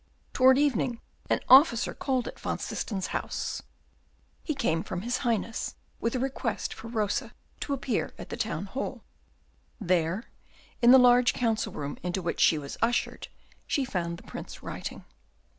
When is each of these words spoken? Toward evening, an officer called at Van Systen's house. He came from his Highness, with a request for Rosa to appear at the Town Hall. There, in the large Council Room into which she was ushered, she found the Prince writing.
Toward 0.33 0.57
evening, 0.57 0.99
an 1.29 1.41
officer 1.47 1.93
called 1.93 2.27
at 2.27 2.39
Van 2.39 2.57
Systen's 2.57 3.09
house. 3.13 3.61
He 4.43 4.55
came 4.55 4.81
from 4.83 5.03
his 5.03 5.19
Highness, 5.19 5.75
with 5.99 6.15
a 6.15 6.19
request 6.19 6.73
for 6.73 6.87
Rosa 6.87 7.33
to 7.59 7.73
appear 7.75 8.11
at 8.17 8.29
the 8.29 8.35
Town 8.35 8.65
Hall. 8.65 9.03
There, 9.79 10.31
in 10.81 10.89
the 10.89 10.97
large 10.97 11.33
Council 11.33 11.71
Room 11.71 11.99
into 12.01 12.19
which 12.23 12.39
she 12.39 12.57
was 12.57 12.79
ushered, 12.81 13.27
she 13.67 13.85
found 13.85 14.17
the 14.17 14.23
Prince 14.23 14.63
writing. 14.63 15.05